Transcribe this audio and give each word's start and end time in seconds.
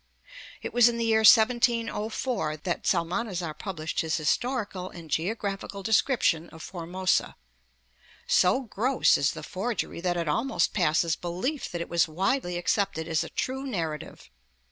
'It 0.63 0.73
was 0.73 0.89
in 0.89 0.97
the 0.97 1.05
year 1.05 1.19
1704 1.19 2.57
that 2.63 2.87
Psalmanazar 2.87 3.53
published 3.53 4.01
his 4.01 4.17
Historical 4.17 4.89
and 4.89 5.11
Geographical 5.11 5.83
Description 5.83 6.49
of 6.49 6.63
Formosa. 6.63 7.35
So 8.25 8.61
gross 8.61 9.15
is 9.15 9.33
the 9.33 9.43
forgery 9.43 10.01
that 10.01 10.17
it 10.17 10.27
almost 10.27 10.73
passes 10.73 11.15
belief 11.15 11.69
that 11.69 11.81
it 11.81 11.87
was 11.87 12.07
widely 12.07 12.57
accepted 12.57 13.07
as 13.07 13.23
a 13.23 13.29
true 13.29 13.63
narrative. 13.63 14.31